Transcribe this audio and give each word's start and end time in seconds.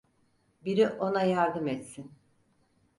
Biri 0.65 0.89
ona 0.89 1.23
yardım 1.23 1.67
etsin! 1.67 2.11